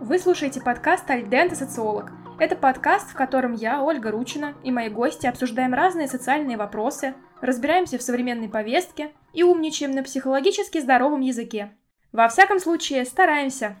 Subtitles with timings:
[0.00, 2.12] Вы слушаете подкаст «Альдента социолог».
[2.38, 7.98] Это подкаст, в котором я, Ольга Ручина, и мои гости обсуждаем разные социальные вопросы, разбираемся
[7.98, 11.72] в современной повестке и умничаем на психологически здоровом языке.
[12.12, 13.76] Во всяком случае, стараемся.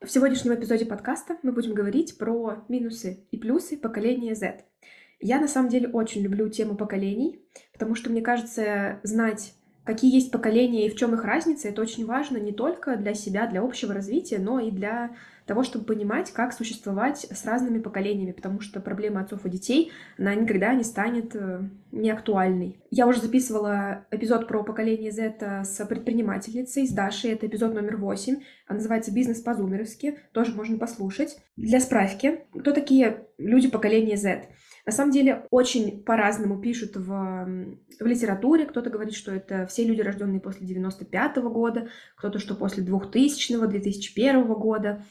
[0.00, 4.64] В сегодняшнем эпизоде подкаста мы будем говорить про минусы и плюсы поколения Z.
[5.18, 9.54] Я на самом деле очень люблю тему поколений, потому что мне кажется, знать
[9.86, 13.46] какие есть поколения и в чем их разница, это очень важно не только для себя,
[13.46, 15.12] для общего развития, но и для
[15.46, 20.34] того, чтобы понимать, как существовать с разными поколениями, потому что проблема отцов и детей, она
[20.34, 21.34] никогда не станет
[21.96, 22.80] э, неактуальной.
[22.90, 28.36] Я уже записывала эпизод про поколение Z с предпринимательницей, с Дашей, это эпизод номер 8,
[28.68, 31.38] он называется «Бизнес по-зумеровски», тоже можно послушать.
[31.56, 34.48] Для справки, кто такие люди поколения Z?
[34.86, 37.08] На самом деле очень по-разному пишут в,
[37.98, 38.66] в литературе.
[38.66, 43.66] Кто-то говорит, что это все люди, рожденные после 95 -го года, кто-то, что после 2000-го,
[43.66, 45.04] 2001 года.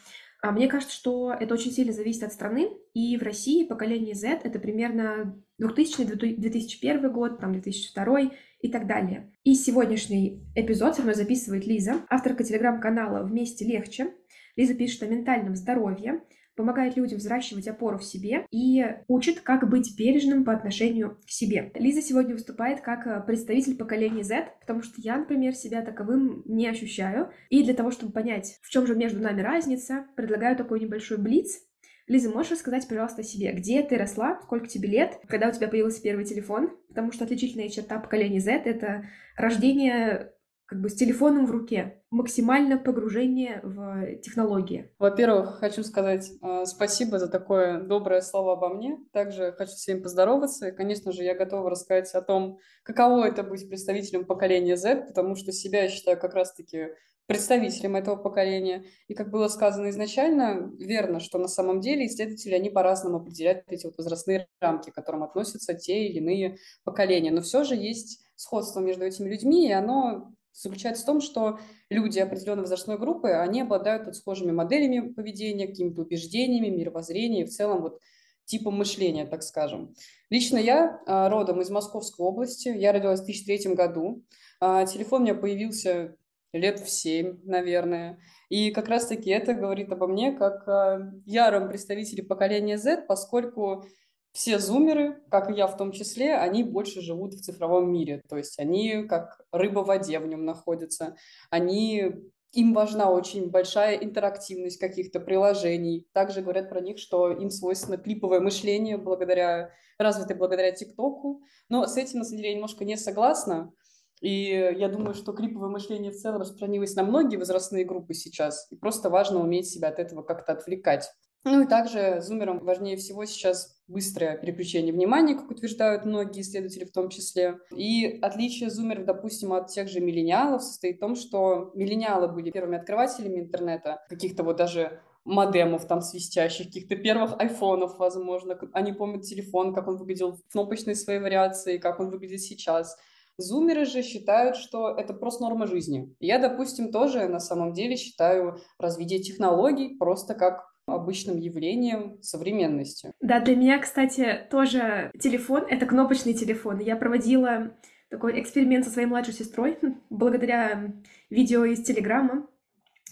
[0.46, 2.70] А мне кажется, что это очень сильно зависит от страны.
[2.94, 9.34] И в России поколение Z— это примерно 2000-2001 год, там 2002 и так далее.
[9.44, 14.14] И сегодняшний эпизод со мной записывает Лиза, авторка телеграм-канала «Вместе легче».
[14.56, 16.22] Лиза пишет о ментальном здоровье,
[16.56, 21.72] помогает людям взращивать опору в себе и учит, как быть бережным по отношению к себе.
[21.76, 26.68] Лиза сегодня выступает как э, представитель поколения Z, потому что я, например, себя таковым не
[26.68, 27.30] ощущаю.
[27.50, 31.62] И для того, чтобы понять, в чем же между нами разница, предлагаю такой небольшой блиц.
[32.08, 33.52] Лиза, можешь рассказать, пожалуйста, о себе?
[33.52, 34.40] Где ты росла?
[34.44, 35.20] Сколько тебе лет?
[35.28, 36.70] Когда у тебя появился первый телефон?
[36.88, 40.32] Потому что отличительная черта поколения Z— это рождение
[40.66, 44.92] как бы с телефоном в руке, максимально погружение в технологии.
[44.98, 48.98] Во-первых, хочу сказать э, спасибо за такое доброе слово обо мне.
[49.12, 50.70] Также хочу всем поздороваться.
[50.70, 55.36] И, конечно же, я готова рассказать о том, каково это быть представителем поколения Z, потому
[55.36, 56.90] что себя я считаю как раз-таки
[57.28, 58.86] представителем этого поколения.
[59.08, 63.86] И, как было сказано изначально, верно, что на самом деле исследователи, они по-разному определяют эти
[63.86, 67.32] вот возрастные рамки, к которым относятся те или иные поколения.
[67.32, 72.20] Но все же есть сходство между этими людьми, и оно заключается в том, что люди
[72.20, 78.00] определенной возрастной группы, они обладают вот схожими моделями поведения, какими-то убеждениями, мировоззрением, в целом вот
[78.46, 79.94] типом мышления, так скажем.
[80.30, 84.24] Лично я а, родом из Московской области, я родилась в 2003 году.
[84.62, 86.16] А, телефон у меня появился
[86.54, 88.20] лет в 7, наверное.
[88.50, 93.86] И как раз-таки это говорит обо мне как а, яром представителе поколения Z, поскольку
[94.36, 98.22] все зумеры, как и я в том числе, они больше живут в цифровом мире.
[98.28, 101.16] То есть они как рыба в воде в нем находятся.
[101.50, 102.12] Они
[102.52, 106.08] им важна очень большая интерактивность каких-то приложений.
[106.12, 111.42] Также говорят про них, что им свойственно клиповое мышление, благодаря, развитое благодаря ТикТоку.
[111.70, 113.72] Но с этим, на самом деле, я немножко не согласна.
[114.20, 118.68] И я думаю, что клиповое мышление в целом распространилось на многие возрастные группы сейчас.
[118.70, 121.10] И просто важно уметь себя от этого как-то отвлекать.
[121.48, 126.92] Ну и также зумерам важнее всего сейчас быстрое переключение внимания, как утверждают многие исследователи в
[126.92, 127.60] том числе.
[127.70, 132.80] И отличие зумеров, допустим, от тех же миллениалов состоит в том, что миллениалы были первыми
[132.80, 138.58] открывателями интернета, каких-то вот даже модемов там свистящих, каких-то первых айфонов, возможно.
[138.74, 142.98] Они помнят телефон, как он выглядел в кнопочной своей вариации, как он выглядит сейчас.
[143.38, 146.16] Зумеры же считают, что это просто норма жизни.
[146.20, 153.12] Я, допустим, тоже на самом деле считаю развитие технологий просто как обычным явлением современности.
[153.20, 156.80] Да, для меня, кстати, тоже телефон— это кнопочный телефон.
[156.80, 157.76] Я проводила
[158.10, 159.78] такой эксперимент со своей младшей сестрой
[160.10, 160.94] благодаря
[161.30, 162.48] видео из Телеграма,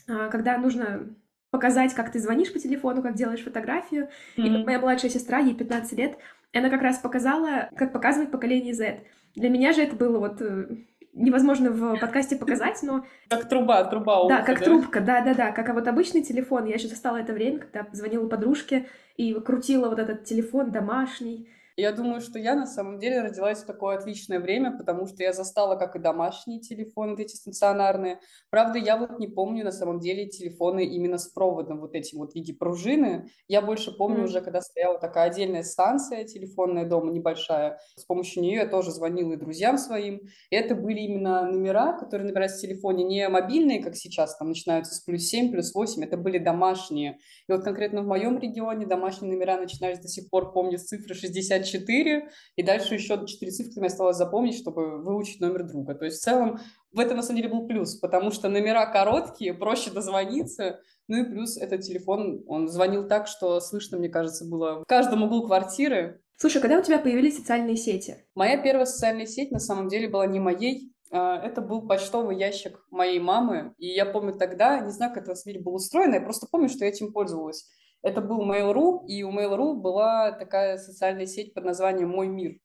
[0.08, 1.16] а, когда нужно
[1.50, 4.10] показать, как ты звонишь по телефону, как делаешь фотографию.
[4.38, 4.46] Mm-hmm.
[4.46, 6.18] И моя младшая сестра, ей 15 лет,
[6.52, 9.04] она как раз показала, как показывать поколение Z.
[9.36, 10.68] Для меня же это было вот э,
[11.14, 13.06] невозможно в подкасте показать, но...
[13.30, 14.28] Как труба, труба.
[14.28, 14.66] Да, как да?
[14.66, 15.52] трубка, да-да-да.
[15.52, 16.66] Как а вот обычный телефон.
[16.66, 18.88] Я еще застала это время, когда звонила подружке
[19.18, 21.50] и крутила вот этот телефон домашний.
[21.76, 25.34] Я думаю, что я на самом деле родилась в такое отличное время, потому что я
[25.34, 28.20] застала как и домашние телефоны, эти стационарные.
[28.52, 32.34] Правда, я вот не помню на самом деле телефоны именно с проводом, вот этим вот
[32.34, 33.30] в виде пружины.
[33.48, 34.26] Я больше помню mm.
[34.26, 37.80] уже, когда стояла такая отдельная станция телефонная дома, небольшая.
[37.96, 40.22] С помощью нее я тоже звонила и друзьям своим.
[40.50, 44.94] И это были именно номера, которые набираются в телефоне, не мобильные, как сейчас, там начинаются
[44.94, 47.18] с плюс 7, плюс 8, это были домашние.
[47.48, 51.16] И вот конкретно в моем регионе домашние номера начинались до сих пор, помню, с цифры
[51.16, 55.96] 60 54, и дальше еще 4 цифры мне осталось запомнить, чтобы выучить номер друга.
[55.96, 56.60] То есть в целом
[56.92, 61.24] в этом на самом деле был плюс, потому что номера короткие, проще дозвониться, ну и
[61.24, 66.22] плюс этот телефон, он звонил так, что слышно, мне кажется, было в каждом углу квартиры.
[66.38, 68.18] Слушай, когда у тебя появились социальные сети?
[68.36, 72.86] Моя первая социальная сеть на самом деле была не моей, а, это был почтовый ящик
[72.90, 76.22] моей мамы, и я помню тогда, не знаю, как это в мире было устроено, я
[76.22, 77.70] просто помню, что я этим пользовалась.
[78.04, 82.60] Это был Mail.ru, и у Mail.ru была такая социальная сеть под названием «Мой мир».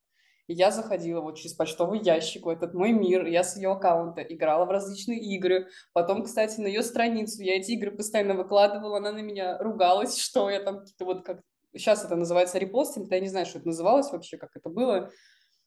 [0.49, 4.23] И я заходила вот через почтовый ящик в этот мой мир, я с ее аккаунта
[4.23, 5.69] играла в различные игры.
[5.93, 10.51] Потом, кстати, на ее страницу я эти игры постоянно выкладывала, она на меня ругалась, что
[10.51, 11.43] я там какие-то вот как...
[11.75, 15.11] Сейчас это называется репостинг, я не знаю, что это называлось вообще, как это было.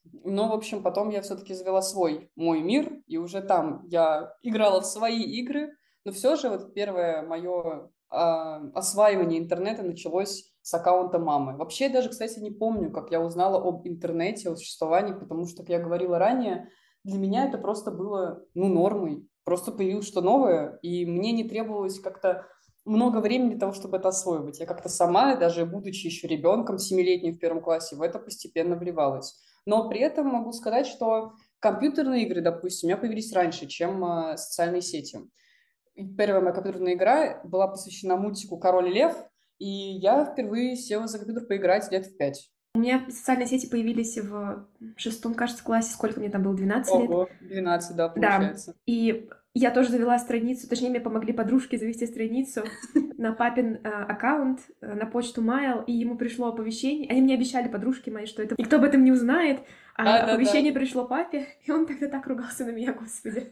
[0.03, 4.81] Но, в общем, потом я все-таки завела свой мой мир, и уже там я играла
[4.81, 11.57] в свои игры, но все же вот первое мое осваивание интернета началось с аккаунта мамы.
[11.57, 15.63] Вообще, я даже, кстати, не помню, как я узнала об интернете, о существовании, потому что,
[15.63, 16.69] как я говорила ранее,
[17.03, 19.27] для меня это просто было, ну, нормой.
[19.43, 22.45] Просто появилось что новое, и мне не требовалось как-то
[22.85, 24.59] много времени для того, чтобы это освоить.
[24.59, 29.39] Я как-то сама, даже будучи еще ребенком, семилетним в первом классе, в это постепенно вливалась.
[29.65, 34.37] Но при этом могу сказать, что компьютерные игры, допустим, у меня появились раньше, чем э,
[34.37, 35.19] социальные сети.
[35.95, 39.13] Первая моя компьютерная игра была посвящена мультику «Король и лев»,
[39.59, 42.49] и я впервые села за компьютер поиграть лет в пять.
[42.73, 44.65] У меня социальные сети появились в
[44.95, 45.91] шестом, кажется, классе.
[45.91, 46.55] Сколько мне там было?
[46.55, 47.49] 12 Ого, лет?
[47.49, 48.71] 12, да, получается.
[48.71, 48.77] Да.
[48.85, 52.63] И я тоже завела страницу, точнее, мне помогли подружки завести страницу
[53.17, 57.09] на папин э, аккаунт, э, на почту Mail, и ему пришло оповещение.
[57.09, 59.59] Они мне обещали, подружки мои, что это никто об этом не узнает,
[59.97, 60.85] а, а оповещение да, да.
[60.85, 63.51] пришло папе, и он тогда так ругался на меня, господи.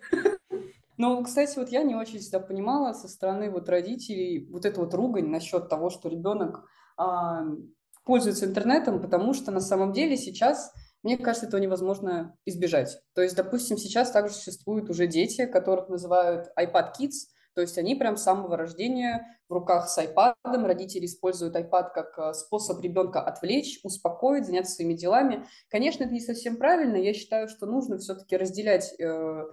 [1.00, 4.94] Ну, кстати, вот я не очень всегда понимала со стороны вот родителей вот эту вот
[4.94, 6.68] ругань насчет того, что ребенок
[6.98, 7.46] а,
[8.04, 13.00] пользуется интернетом, потому что на самом деле сейчас, мне кажется, этого невозможно избежать.
[13.16, 17.96] То есть, допустим, сейчас также существуют уже дети, которых называют iPad Kids, то есть они
[17.96, 23.22] прям с самого рождения в руках с iPad, родители используют iPad как а, способ ребенка
[23.22, 25.46] отвлечь, успокоить, заняться своими делами.
[25.70, 29.44] Конечно, это не совсем правильно, я считаю, что нужно все-таки разделять э,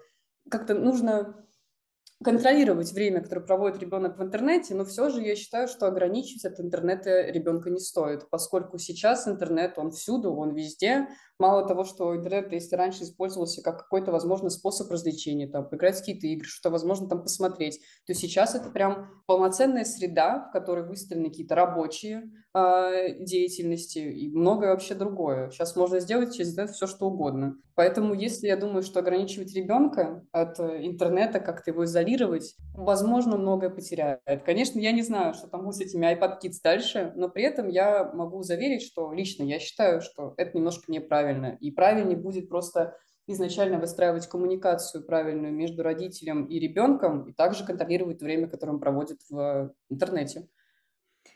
[0.50, 1.46] как-то нужно
[2.24, 6.60] контролировать время, которое проводит ребенок в интернете, но все же я считаю, что ограничивать от
[6.60, 11.08] интернета ребенка не стоит, поскольку сейчас интернет, он всюду, он везде.
[11.38, 15.98] Мало того, что интернет, если раньше использовался как какой-то, возможно, способ развлечения, там, поиграть в
[15.98, 21.28] какие-то игры, что-то, возможно, там посмотреть, то сейчас это прям полноценная среда, в которой выстроены
[21.28, 22.30] какие-то рабочие
[23.20, 25.50] деятельности и многое вообще другое.
[25.50, 27.56] Сейчас можно сделать через интернет все, что угодно.
[27.74, 34.20] Поэтому, если я думаю, что ограничивать ребенка от интернета, как-то его изолировать, возможно, многое потеряет.
[34.44, 37.68] Конечно, я не знаю, что там будет с этими iPad Kids дальше, но при этом
[37.68, 41.58] я могу заверить, что лично я считаю, что это немножко неправильно.
[41.60, 48.22] И правильнее будет просто изначально выстраивать коммуникацию правильную между родителем и ребенком, и также контролировать
[48.22, 50.48] время, которое он проводит в интернете.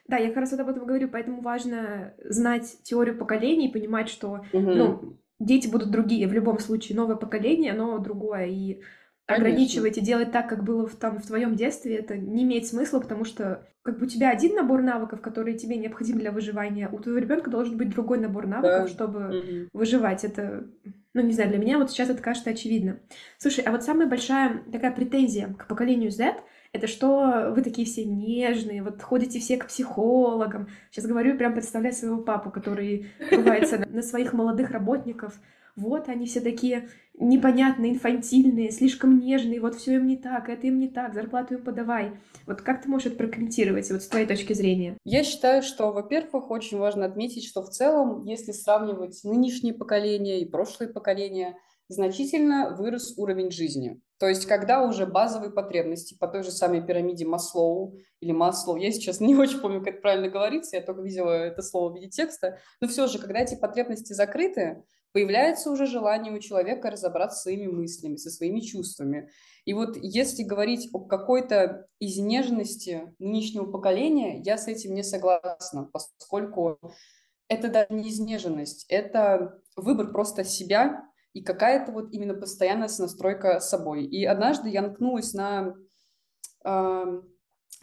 [0.08, 4.44] Да, я как раз вот об этом говорю, поэтому важно знать теорию поколений, понимать, что
[4.52, 4.60] угу.
[4.60, 6.28] ну, дети будут другие.
[6.28, 8.46] В любом случае, новое поколение, оно другое.
[8.46, 8.82] И
[9.26, 9.48] Конечно.
[9.48, 13.00] ограничивать и делать так, как было в, там, в твоем детстве, это не имеет смысла,
[13.00, 16.98] потому что как бы у тебя один набор навыков, которые тебе необходимы для выживания, у
[16.98, 18.88] твоего ребенка должен быть другой набор навыков, да.
[18.88, 19.69] чтобы угу.
[19.72, 20.25] выживать.
[20.25, 20.66] Это,
[21.14, 22.98] ну не знаю, для меня вот сейчас это кажется очевидно.
[23.38, 26.37] Слушай, а вот самая большая такая претензия к поколению Z—
[26.72, 30.69] это что вы такие все нежные, вот ходите все к психологам.
[30.90, 35.40] Сейчас говорю, прям представляю своего папу, который ругается на своих молодых работников.
[35.76, 36.88] Вот они все такие
[37.19, 41.64] непонятные, инфантильные, слишком нежные, вот все им не так, это им не так, зарплату им
[41.64, 42.12] подавай.
[42.46, 44.96] Вот как ты можешь это прокомментировать, вот с твоей точки зрения?
[45.05, 50.49] Я считаю, что, во-первых, очень важно отметить, что в целом, если сравнивать нынешние поколения и
[50.49, 51.56] прошлые поколения,
[51.88, 54.00] значительно вырос уровень жизни.
[54.20, 58.92] То есть, когда уже базовые потребности по той же самой пирамиде Маслоу или Маслоу, я
[58.92, 62.10] сейчас не очень помню, как это правильно говорится, я только видела это слово в виде
[62.10, 67.66] текста, но все же, когда эти потребности закрыты, появляется уже желание у человека разобраться своими
[67.66, 69.30] мыслями, со своими чувствами.
[69.64, 76.78] И вот если говорить об какой-то изнеженности нынешнего поколения, я с этим не согласна, поскольку
[77.48, 84.04] это даже не изнеженность, это выбор просто себя и какая-то вот именно постоянная настройка собой.
[84.04, 85.75] И однажды я наткнулась на
[86.64, 87.22] э,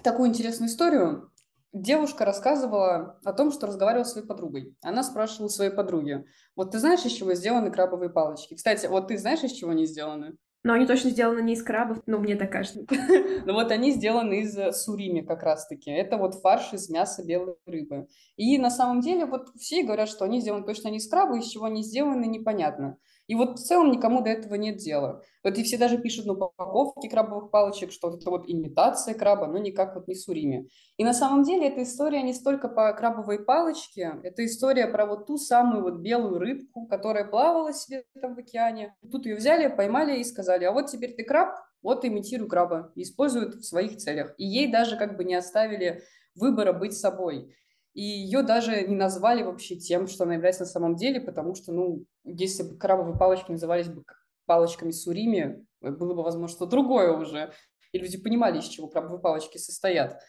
[0.04, 1.32] такую интересную историю.
[1.74, 4.76] Девушка рассказывала о том, что разговаривала с своей подругой.
[4.82, 6.26] Она спрашивала своей подруги,
[6.56, 8.56] вот ты знаешь, из чего сделаны крабовые палочки?
[8.56, 10.38] Кстати, вот ты знаешь, из чего они сделаны?
[10.64, 12.82] Но они точно сделаны не из крабов, ну, мне так кажется.
[13.46, 15.90] Ну вот они сделаны из э, сурими как раз-таки.
[15.90, 18.08] Это вот фарш из мяса белой рыбы.
[18.36, 21.48] И на самом деле вот все говорят, что они сделаны точно не из краба, из
[21.48, 22.98] чего они сделаны, непонятно.
[23.28, 25.22] И вот в целом никому до этого нет дела.
[25.44, 29.58] Вот и все даже пишут на упаковке крабовых палочек, что это вот имитация краба, но
[29.58, 30.70] никак вот не сурими.
[30.98, 35.28] И на самом деле эта история не столько по крабовой палочке, это история про вот
[35.28, 38.96] ту самую вот белую рыбку, которая плавала себе там в океане.
[39.12, 43.56] Тут ее взяли, поймали и сказали, а вот теперь ты краб, вот имитируй краба, используют
[43.56, 44.34] в своих целях.
[44.38, 46.02] И ей даже как бы не оставили
[46.36, 47.54] выбора быть собой.
[47.98, 51.72] И ее даже не назвали вообще тем, что она является на самом деле, потому что,
[51.72, 54.04] ну, если бы крабовые палочки назывались бы
[54.46, 57.52] палочками сурими, было бы, возможно, что другое уже.
[57.94, 60.22] И люди понимали, из чего крабовые палочки состоят.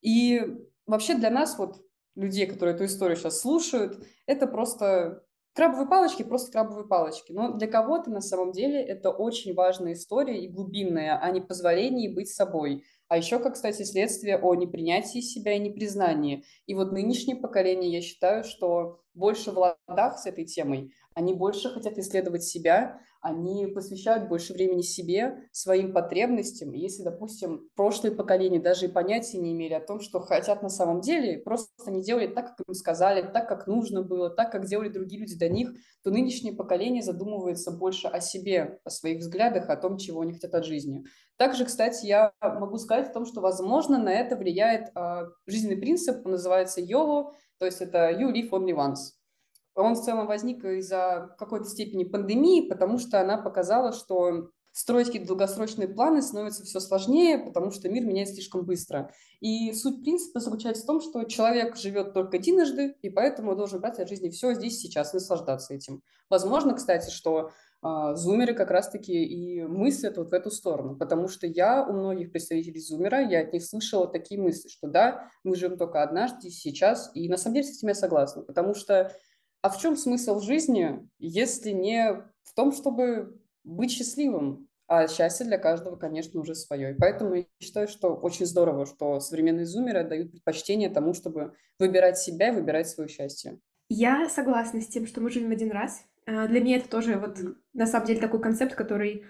[0.00, 0.42] И
[0.86, 1.76] вообще для нас, вот,
[2.16, 5.22] людей, которые эту историю сейчас слушают, это просто
[5.54, 7.30] Крабовые палочки просто крабовые палочки.
[7.30, 12.28] Но для кого-то на самом деле это очень важная история и глубинная о непозволении быть
[12.28, 12.82] собой.
[13.08, 16.44] А еще, как, кстати, следствие о непринятии себя и непризнании.
[16.66, 20.92] И вот нынешнее поколение, я считаю, что больше в ладах с этой темой.
[21.14, 26.72] Они больше хотят исследовать себя, они посвящают больше времени себе, своим потребностям.
[26.72, 31.00] Если, допустим, прошлые поколения даже и понятия не имели о том, что хотят на самом
[31.00, 34.90] деле, просто не делали так, как им сказали, так, как нужно было, так, как делали
[34.90, 35.70] другие люди до них,
[36.02, 40.54] то нынешнее поколение задумывается больше о себе, о своих взглядах, о том, чего они хотят
[40.54, 41.04] от жизни.
[41.38, 46.26] Также, кстати, я могу сказать о том, что, возможно, на это влияет э, жизненный принцип,
[46.26, 49.14] он называется YOLO, то есть это You Live Only Once
[49.74, 55.28] он в целом возник из-за какой-то степени пандемии, потому что она показала, что строить какие-то
[55.28, 59.12] долгосрочные планы становится все сложнее, потому что мир меняется слишком быстро.
[59.38, 64.00] И суть принципа заключается в том, что человек живет только единожды, и поэтому должен брать
[64.00, 66.02] от жизни все здесь, сейчас, наслаждаться этим.
[66.28, 67.50] Возможно, кстати, что
[67.84, 72.32] э, зумеры как раз-таки и мыслят вот в эту сторону, потому что я у многих
[72.32, 77.12] представителей зумера, я от них слышала такие мысли, что да, мы живем только однажды, сейчас,
[77.14, 79.12] и на самом деле с этим я согласна, потому что
[79.64, 84.68] а в чем смысл жизни, если не в том, чтобы быть счастливым?
[84.86, 86.92] А счастье для каждого, конечно, уже свое.
[86.92, 92.18] И поэтому я считаю, что очень здорово, что современные зумеры дают предпочтение тому, чтобы выбирать
[92.18, 93.58] себя и выбирать свое счастье.
[93.88, 96.04] Я согласна с тем, что мы живем один раз.
[96.26, 97.38] А, для меня это тоже вот
[97.72, 99.24] на самом деле такой концепт, который,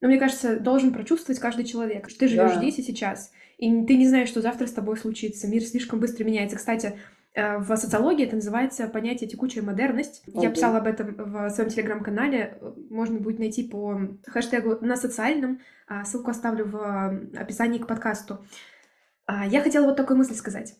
[0.00, 2.08] ну, мне кажется, должен прочувствовать каждый человек.
[2.08, 2.58] Что ты живешь да.
[2.58, 3.30] здесь и сейчас.
[3.58, 5.46] И ты не знаешь, что завтра с тобой случится.
[5.46, 6.56] Мир слишком быстро меняется.
[6.56, 6.98] Кстати,
[7.36, 10.22] в социологии это называется понятие текучая модерность.
[10.26, 10.44] Okay.
[10.44, 12.58] Я писала об этом в своем телеграм-канале.
[12.88, 15.60] Можно будет найти по хэштегу на социальном.
[15.86, 18.44] А, ссылку оставлю в описании к подкасту.
[19.26, 20.76] А, я хотела вот такую мысль сказать.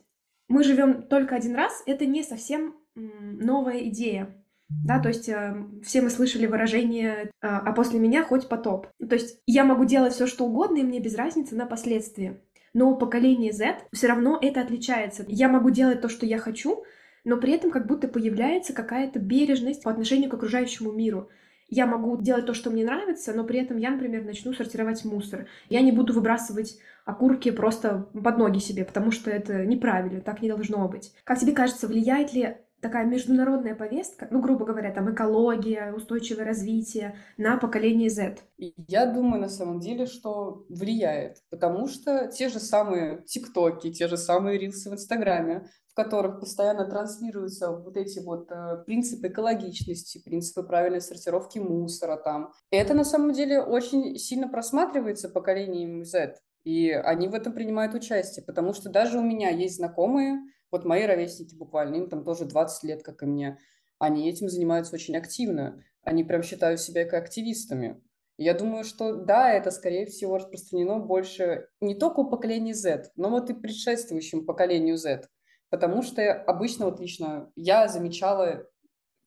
[0.48, 1.82] Мы живем только один раз.
[1.84, 4.34] Это не совсем новая идея.
[4.68, 8.88] Да, то есть э, все мы слышали выражение «а после меня хоть потоп».
[8.98, 12.40] То есть я могу делать все, что угодно, и мне без разницы на последствия
[12.76, 15.24] но поколение Z все равно это отличается.
[15.28, 16.84] Я могу делать то, что я хочу,
[17.24, 21.30] но при этом как будто появляется какая-то бережность по отношению к окружающему миру.
[21.70, 25.46] Я могу делать то, что мне нравится, но при этом я, например, начну сортировать мусор.
[25.70, 30.48] Я не буду выбрасывать окурки просто под ноги себе, потому что это неправильно, так не
[30.50, 31.14] должно быть.
[31.24, 37.16] Как тебе кажется, влияет ли такая международная повестка, ну, грубо говоря, там экология, устойчивое развитие
[37.36, 38.36] на поколение Z?
[38.58, 44.16] Я думаю, на самом деле, что влияет, потому что те же самые ТикТоки, те же
[44.16, 50.62] самые рилсы в Инстаграме, в которых постоянно транслируются вот эти вот э, принципы экологичности, принципы
[50.62, 52.52] правильной сортировки мусора там.
[52.70, 58.44] Это на самом деле очень сильно просматривается поколением Z, и они в этом принимают участие,
[58.44, 60.38] потому что даже у меня есть знакомые,
[60.70, 63.58] вот мои ровесники буквально, им там тоже 20 лет, как и мне,
[63.98, 65.82] они этим занимаются очень активно.
[66.02, 68.02] Они прям считают себя как активистами.
[68.38, 73.30] Я думаю, что да, это, скорее всего, распространено больше не только у поколения Z, но
[73.30, 75.28] вот и предшествующему поколению Z.
[75.70, 78.68] Потому что обычно вот лично я замечала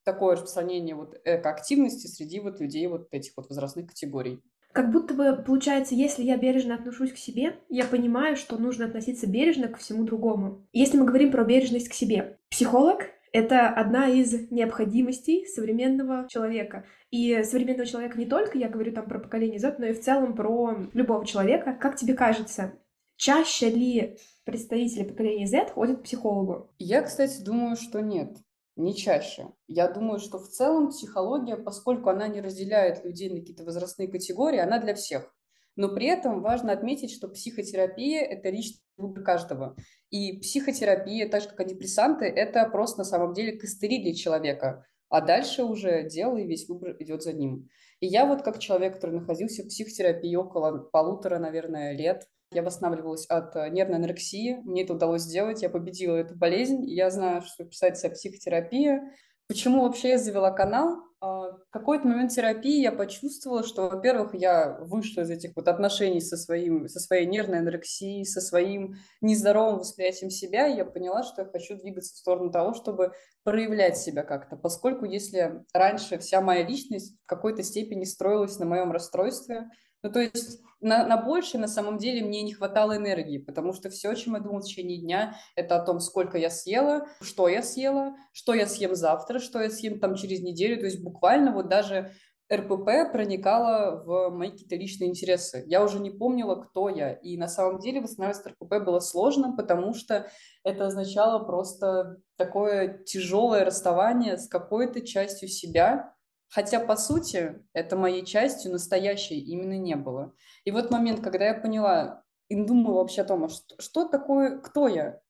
[0.04, 4.42] такое распространение вот экоактивности среди вот людей вот этих вот возрастных категорий.
[4.72, 9.28] Как будто бы получается, если я бережно отношусь к себе, я понимаю, что нужно относиться
[9.28, 10.68] бережно к всему другому.
[10.74, 16.86] Если мы говорим про бережность к себе, психолог это одна из необходимостей современного человека.
[17.12, 20.36] И современного человека не только, я говорю там про поколение Z, но и в целом
[20.36, 21.78] про любого человека.
[21.80, 22.74] Как тебе кажется,
[23.18, 26.72] чаще ли представители поколения Z ходят к психологу?
[26.80, 28.38] Я, кстати, думаю, что нет
[28.80, 29.48] не чаще.
[29.68, 34.60] Я думаю, что в целом психология, поскольку она не разделяет людей на какие-то возрастные категории,
[34.60, 35.36] она для всех.
[35.76, 39.76] Но при этом важно отметить, что психотерапия– это личный выбор каждого.
[40.10, 44.86] И психотерапия, так же как антидепрессанты, это просто на самом деле костыри для человека.
[45.10, 47.70] А дальше уже дело и весь выбор идет за ним.
[48.00, 53.26] И я вот как человек, который находился в психотерапии около полутора, наверное, лет, я восстанавливалась
[53.28, 54.60] от э, нервной анорексии.
[54.64, 55.62] Мне это удалось сделать.
[55.62, 56.84] Я победила эту болезнь.
[56.86, 59.14] Я знаю, что писать себя психотерапия.
[59.48, 60.98] Почему вообще я завела канал?
[61.22, 66.22] А, в какой-то момент терапии я почувствовала, что, во-первых, я вышла из этих вот отношений
[66.22, 71.42] со, своим, со своей нервной анорексией, со своим нездоровым восприятием себя, и я поняла, что
[71.42, 73.12] я хочу двигаться в сторону того, чтобы
[73.44, 78.92] проявлять себя как-то, поскольку если раньше вся моя личность в какой-то степени строилась на моем
[78.92, 79.70] расстройстве,
[80.04, 83.90] ну, то есть на, на больше на самом деле мне не хватало энергии, потому что
[83.90, 87.48] все, о чем я думала в течение дня, это о том, сколько я съела, что
[87.50, 90.80] я съела, что я съем завтра, что я съем там через неделю.
[90.80, 92.12] То есть буквально вот даже
[92.52, 95.64] РПП проникало в мои какие-то личные интересы.
[95.68, 97.12] Я уже не помнила, кто я.
[97.12, 100.28] И на самом деле восстанавливаться РПП было сложно, потому что
[100.64, 106.16] это означало просто такое тяжелое расставание с какой-то частью себя,
[106.50, 110.34] Хотя, по сути, это моей частью настоящей именно не было.
[110.66, 114.60] И вот момент, когда я поняла и думала вообще о том, а что, что такое,
[114.60, 115.22] кто я,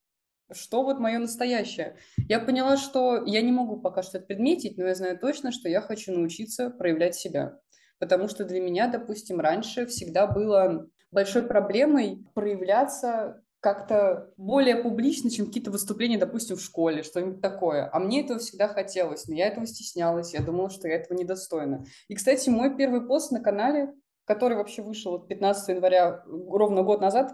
[0.51, 1.97] что вот мое настоящее.
[2.27, 5.69] Я поняла, что я не могу пока что это предметить, но я знаю точно, что
[5.69, 7.59] я хочу научиться проявлять себя.
[7.99, 15.47] Потому что для меня, допустим, раньше всегда было большой проблемой проявляться как-то более публично, чем
[15.47, 17.89] какие-то выступления, допустим, в школе, что-нибудь такое.
[17.91, 21.83] А мне этого всегда хотелось, но я этого стеснялась, я думала, что я этого недостойна.
[22.07, 23.93] И, кстати, мой первый пост на канале,
[24.25, 27.33] который вообще вышел 15 января, ровно год назад,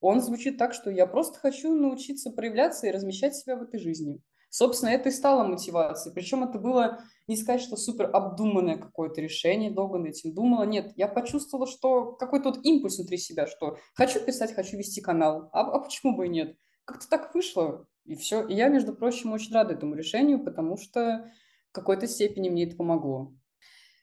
[0.00, 4.20] он звучит так, что я просто хочу научиться проявляться и размещать себя в этой жизни.
[4.48, 6.14] Собственно, это и стало мотивацией.
[6.14, 10.64] Причем это было не сказать, что супер обдуманное какое-то решение, долго над этим думала.
[10.64, 15.50] Нет, я почувствовала, что какой-то вот импульс внутри себя, что хочу писать, хочу вести канал.
[15.52, 16.56] А, а почему бы и нет?
[16.84, 18.46] Как-то так вышло, и все.
[18.46, 21.30] И я, между прочим, очень рада этому решению, потому что
[21.70, 23.32] в какой-то степени мне это помогло.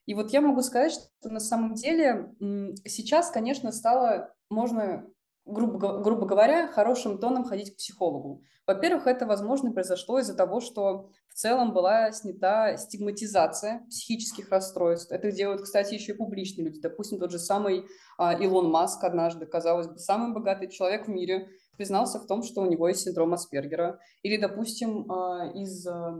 [0.05, 2.33] И вот я могу сказать, что на самом деле
[2.85, 5.05] сейчас, конечно, стало можно
[5.45, 8.43] грубо, грубо говоря, хорошим тоном ходить к психологу.
[8.65, 15.11] Во-первых, это, возможно, произошло из-за того, что в целом была снята стигматизация психических расстройств.
[15.11, 16.79] Это делают, кстати, еще и публичные люди.
[16.79, 17.85] Допустим, тот же самый
[18.17, 22.61] а, Илон Маск однажды, казалось бы, самый богатый человек в мире, признался в том, что
[22.61, 23.99] у него есть синдром Аспергера.
[24.21, 26.19] Или, допустим, а, из а,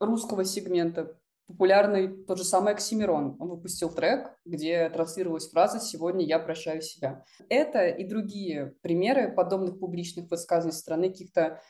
[0.00, 1.16] русского сегмента
[1.46, 3.36] популярный тот же самый Оксимирон.
[3.38, 7.24] Он выпустил трек, где транслировалась фраза «Сегодня я прощаю себя».
[7.48, 11.60] Это и другие примеры подобных публичных высказываний со стороны каких-то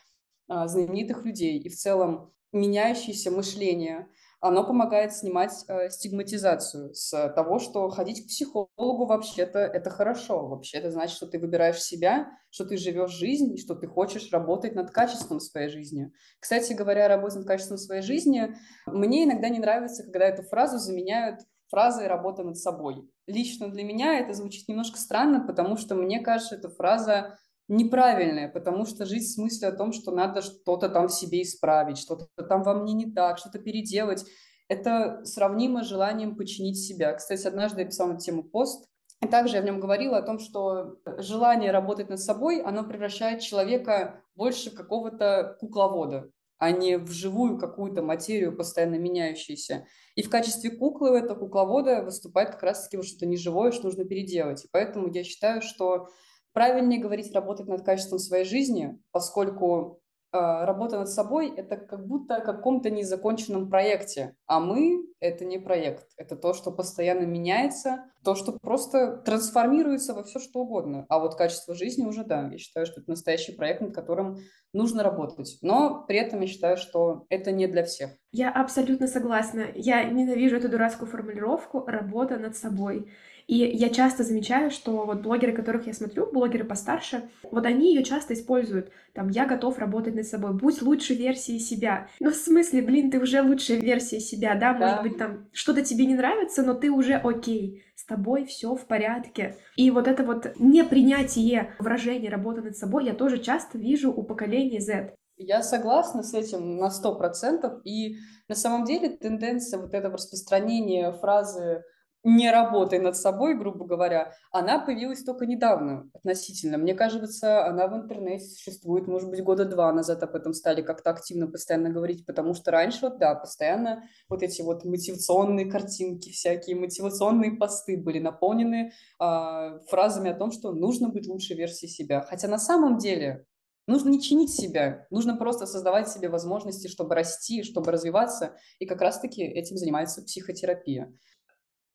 [0.47, 4.07] знаменитых людей и в целом меняющееся мышление–
[4.47, 10.47] оно помогает снимать э, стигматизацию с того, что ходить к психологу вообще-то это хорошо.
[10.47, 14.75] Вообще это значит, что ты выбираешь себя, что ты живешь жизнь что ты хочешь работать
[14.75, 16.11] над качеством своей жизни.
[16.39, 18.55] Кстати говоря, работать над качеством своей жизни,
[18.85, 23.09] мне иногда не нравится, когда эту фразу заменяют фразой «работа над собой».
[23.25, 28.85] Лично для меня это звучит немножко странно, потому что мне кажется, эта фраза неправильное, потому
[28.85, 32.63] что жить в смысле о том, что надо что-то там в себе исправить, что-то там
[32.63, 34.25] во мне не так, что-то переделать,
[34.67, 37.13] это сравнимо с желанием починить себя.
[37.13, 38.87] Кстати, однажды я писала на тему пост,
[39.21, 43.41] и также я в нем говорила о том, что желание работать над собой, оно превращает
[43.41, 49.85] человека больше какого-то кукловода, а не в живую какую-то материю, постоянно меняющуюся.
[50.15, 54.65] И в качестве куклы этого кукловода выступает как раз-таки вот что-то неживое, что нужно переделать.
[54.65, 56.07] И поэтому я считаю, что
[56.55, 59.99] Правильнее говорить работать над качеством своей жизни, поскольку
[60.31, 65.57] э, работа над собой– это как будто о каком-то незаконченном проекте, а мы– это не
[65.57, 71.05] проект, это то, что постоянно меняется, то, что просто трансформируется во все что угодно.
[71.09, 74.37] А вот качество жизни уже, да, я считаю, что это настоящий проект, над которым
[74.71, 75.57] нужно работать.
[75.61, 78.11] Но при этом я считаю, что это не для всех.
[78.31, 79.65] Я абсолютно согласна.
[79.75, 83.11] Я ненавижу эту дурацкую формулировку «работа над собой».
[83.47, 88.03] И я часто замечаю, что вот блогеры, которых я смотрю, блогеры постарше, вот они ее
[88.03, 88.91] часто используют.
[89.13, 92.07] Там, я готов работать над собой, будь лучшей версией себя.
[92.19, 94.73] Ну, в смысле, блин, ты уже лучшая версия себя, да?
[94.73, 98.87] Может быть, там что-то тебе не нравится, но ты уже окей, с тобой все в
[98.87, 99.55] порядке.
[99.75, 104.79] И вот это вот непринятие выражения работы над собой я тоже часто вижу у поколения
[104.79, 105.13] Z.
[105.37, 107.81] Я согласна с этим на сто процентов.
[107.83, 111.83] И на самом деле тенденция вот этого распространения фразы
[112.25, 116.79] не работой над собой, грубо говоря, она появилась только недавно относительно.
[116.79, 121.11] Мне кажется, она в интернете существует, может быть, года два назад об этом стали как-то
[121.11, 126.75] активно постоянно говорить, потому что раньше, вот, да, постоянно вот эти вот мотивационные картинки, всякие
[126.75, 132.21] мотивационные посты были наполнены э, фразами о том, что нужно быть лучшей версией себя.
[132.21, 133.45] Хотя на самом деле
[133.87, 138.99] Нужно не чинить себя, нужно просто создавать себе возможности, чтобы расти, чтобы развиваться, и как
[138.99, 141.13] раз-таки этим занимается психотерапия.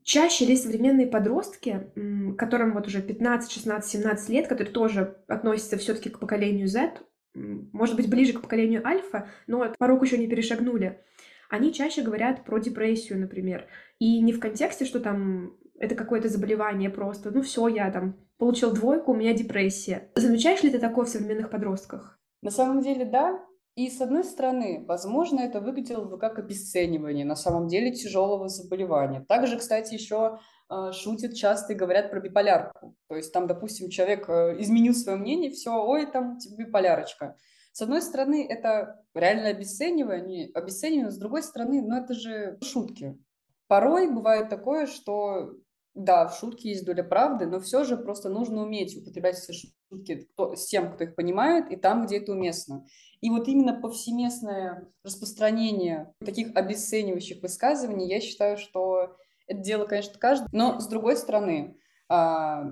[0.03, 1.91] Чаще ли современные подростки,
[2.39, 7.01] которым вот уже 15, 16, 17 лет, которые тоже относятся все-таки к поколению Z,
[7.35, 11.01] может быть, ближе к поколению Альфа, но порог еще не перешагнули,
[11.49, 13.67] они чаще говорят про депрессию, например.
[13.99, 17.31] И не в контексте, что там это какое-то заболевание просто.
[17.31, 20.11] Ну все, я там получил двойку, у меня депрессия.
[20.15, 22.19] Замечаешь ли ты такое в современных подростках?
[22.43, 23.45] На самом деле, да.
[23.81, 29.25] И с одной стороны, возможно, это выглядело бы как обесценивание на самом деле тяжелого заболевания.
[29.27, 30.39] Также, кстати, еще
[30.69, 32.95] э, шутят часто и говорят про биполярку.
[33.09, 37.37] То есть там, допустим, человек э, изменил свое мнение, все, ой, там тебе биполярочка.
[37.73, 43.19] С одной стороны, это реально обесценивание, обесценивание, с другой стороны, ну это же шутки.
[43.67, 45.55] Порой бывает такое, что
[45.95, 49.57] да, в шутке есть доля правды, но все же просто нужно уметь употреблять эти
[49.89, 52.87] шутки кто, с тем, кто их понимает, и там, где это уместно.
[53.21, 60.47] И вот именно повсеместное распространение таких обесценивающих высказываний, я считаю, что это дело, конечно, каждый.
[60.53, 61.77] Но, с другой стороны,
[62.09, 62.65] а,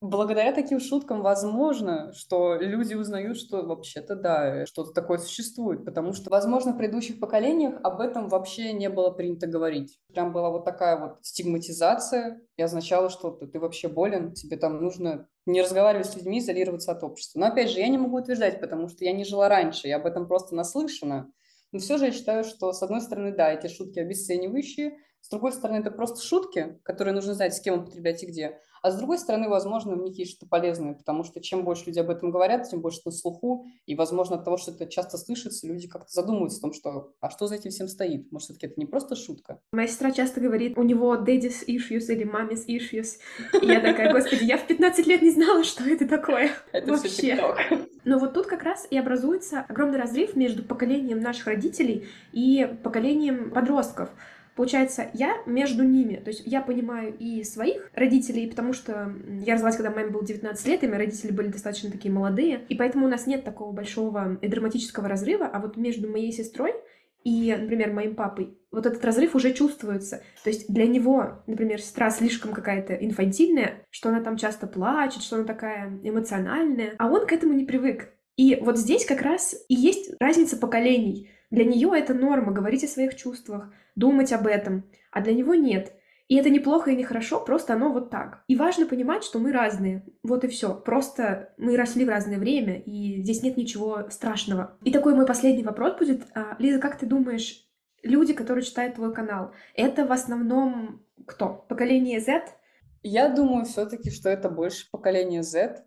[0.00, 6.30] Благодаря таким шуткам возможно, что люди узнают, что вообще-то да, что-то такое существует, потому что,
[6.30, 9.98] возможно, в предыдущих поколениях об этом вообще не было принято говорить.
[10.12, 14.80] Прям была вот такая вот стигматизация, и означало, что ты, ты вообще болен, тебе там
[14.80, 17.40] нужно не разговаривать с людьми, изолироваться от общества.
[17.40, 20.06] Но опять же, я не могу утверждать, потому что я не жила раньше, я об
[20.06, 21.32] этом просто наслышана.
[21.72, 25.52] Но все же я считаю, что, с одной стороны, да, эти шутки обесценивающие, с другой
[25.52, 28.60] стороны, это просто шутки, которые нужно знать, с кем употреблять и где.
[28.82, 31.98] А с другой стороны, возможно, в них есть что-то полезное, потому что чем больше люди
[31.98, 35.66] об этом говорят, тем больше на слуху, и, возможно, от того, что это часто слышится,
[35.66, 38.30] люди как-то задумываются о том, что а что за этим всем стоит?
[38.30, 39.60] Может, все-таки это не просто шутка?
[39.72, 43.16] Моя сестра часто говорит, у него daddy's issues или mommy's issues.
[43.60, 46.50] И я такая, господи, я в 15 лет не знала, что это такое.
[46.72, 47.36] Это вообще.
[48.04, 53.50] Но вот тут как раз и образуется огромный разрыв между поколением наших родителей и поколением
[53.50, 54.10] подростков.
[54.58, 56.16] Получается, я между ними.
[56.16, 59.14] То есть я понимаю и своих родителей, потому что
[59.46, 62.62] я развелась, когда маме было 19 лет, и мои родители были достаточно такие молодые.
[62.68, 65.46] И поэтому у нас нет такого большого и драматического разрыва.
[65.46, 66.74] А вот между моей сестрой
[67.22, 70.22] и, например, моим папой, вот этот разрыв уже чувствуется.
[70.42, 75.36] То есть для него, например, сестра слишком какая-то инфантильная, что она там часто плачет, что
[75.36, 78.08] она такая эмоциональная, а он к этому не привык.
[78.38, 81.28] И вот здесь как раз и есть разница поколений.
[81.50, 85.92] Для нее это норма говорить о своих чувствах, думать об этом, а для него нет.
[86.28, 88.44] И это неплохо и не хорошо, просто оно вот так.
[88.46, 90.04] И важно понимать, что мы разные.
[90.22, 90.74] Вот и все.
[90.74, 94.78] Просто мы росли в разное время, и здесь нет ничего страшного.
[94.84, 96.22] И такой мой последний вопрос будет.
[96.34, 97.66] А, Лиза, как ты думаешь,
[98.04, 101.64] люди, которые читают твой канал, это в основном кто?
[101.68, 102.44] Поколение Z?
[103.02, 105.84] Я думаю все-таки, что это больше поколение Z,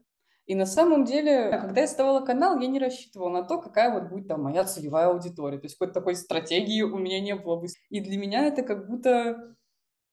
[0.51, 4.09] и на самом деле, когда я создавала канал, я не рассчитывала на то, какая вот
[4.09, 5.57] будет там моя целевая аудитория.
[5.57, 7.67] То есть какой-то такой стратегии у меня не было бы.
[7.89, 9.55] И для меня это как будто,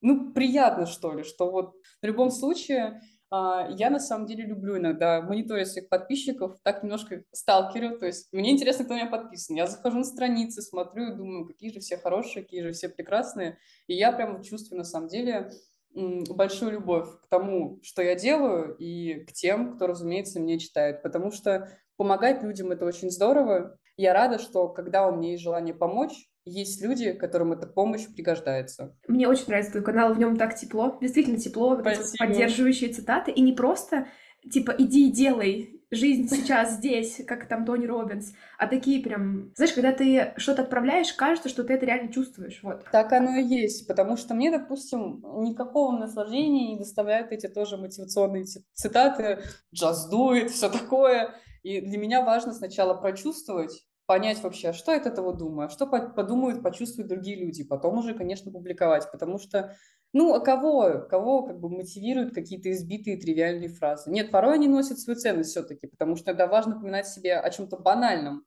[0.01, 4.79] ну, приятно, что ли, что вот в любом случае а, я на самом деле люблю
[4.79, 9.57] иногда мониторить своих подписчиков, так немножко сталкерю, то есть мне интересно, кто меня подписан.
[9.57, 13.59] Я захожу на страницы, смотрю и думаю, какие же все хорошие, какие же все прекрасные.
[13.89, 15.51] И я прям чувствую на самом деле
[15.95, 21.03] большую любовь к тому, что я делаю, и к тем, кто, разумеется, меня читает.
[21.03, 23.79] Потому что помогать людям— это очень здорово.
[23.97, 28.97] Я рада, что когда у меня есть желание помочь, есть люди, которым эта помощь пригождается.
[29.07, 31.85] Мне очень нравится твой канал, в нем так тепло, действительно тепло, вот
[32.19, 34.07] поддерживающие цитаты, и не просто
[34.51, 39.73] типа иди и делай, жизнь сейчас здесь, как там Тони Робинс, а такие прям, знаешь,
[39.73, 42.85] когда ты что-то отправляешь, кажется, что ты это реально чувствуешь, вот.
[42.91, 48.45] Так оно и есть, потому что мне, допустим, никакого наслаждения не доставляют эти тоже мотивационные
[48.75, 49.43] цитаты,
[49.75, 55.07] джаз дует, все такое, и для меня важно сначала прочувствовать, понять вообще, что я от
[55.07, 59.77] этого думаю, а что подумают, почувствуют другие люди, потом уже, конечно, публиковать, потому что
[60.13, 64.11] ну, а кого, кого как бы мотивируют какие-то избитые тривиальные фразы?
[64.11, 67.77] Нет, порой они носят свою ценность все-таки, потому что тогда важно напоминать себе о чем-то
[67.77, 68.45] банальном.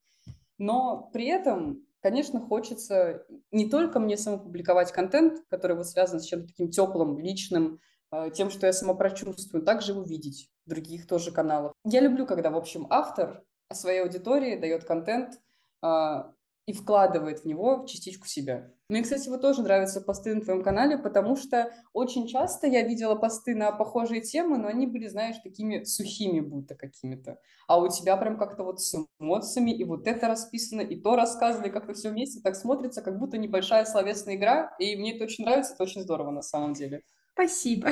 [0.57, 6.47] Но при этом, конечно, хочется не только мне самопубликовать контент, который вот связан с чем-то
[6.47, 7.79] таким теплым, личным,
[8.11, 11.73] э, тем, что я сама прочувствую, также увидеть в других тоже каналах.
[11.85, 15.39] Я люблю, когда, в общем, автор своей аудитории дает контент,
[15.81, 16.33] а,
[16.71, 18.71] и вкладывает в него частичку себя.
[18.87, 23.15] Мне, кстати, вот тоже нравятся посты на твоем канале, потому что очень часто я видела
[23.15, 27.39] посты на похожие темы, но они были, знаешь, такими сухими будто какими-то.
[27.67, 31.65] А у тебя прям как-то вот с эмоциями, и вот это расписано, и то рассказано,
[31.65, 35.43] и как-то все вместе так смотрится, как будто небольшая словесная игра, и мне это очень
[35.43, 37.01] нравится, это очень здорово на самом деле.
[37.33, 37.89] Спасибо.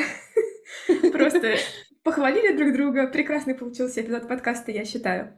[1.11, 1.57] Просто
[2.03, 3.07] похвалили друг друга.
[3.07, 5.33] Прекрасный получился эпизод подкаста, я считаю.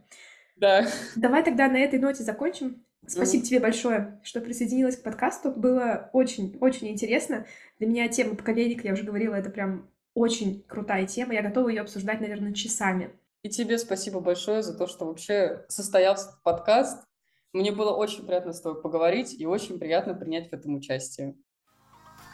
[0.57, 0.85] Да.
[1.15, 2.85] Давай тогда на этой ноте закончим.
[3.11, 5.51] Спасибо тебе большое, что присоединилась к подкасту.
[5.51, 7.45] Было очень-очень интересно.
[7.77, 11.33] Для меня тема поколений, как я уже говорила, это прям очень крутая тема.
[11.33, 13.11] Я готова ее обсуждать, наверное, часами.
[13.43, 17.03] И тебе спасибо большое за то, что вообще состоялся подкаст.
[17.51, 21.35] Мне было очень приятно с тобой поговорить и очень приятно принять в этом участие.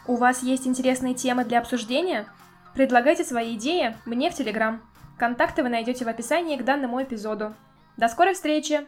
[0.08, 2.28] У вас есть интересные темы для обсуждения?
[2.76, 4.84] Предлагайте свои идеи мне в Телеграм.
[5.18, 7.56] Контакты вы найдете в описании к данному эпизоду.
[7.98, 8.86] До скорой встречи!